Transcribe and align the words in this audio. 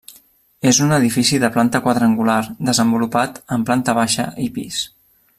És 0.69 0.77
un 0.85 0.93
edifici 0.95 1.39
de 1.43 1.49
planta 1.57 1.81
quadrangular 1.87 2.37
desenvolupat 2.69 3.37
en 3.57 3.67
planta 3.71 3.95
baixa 4.03 4.27
i 4.47 4.51
pis. 4.57 4.81